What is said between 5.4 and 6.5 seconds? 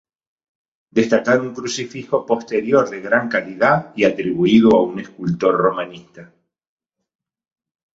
romanista.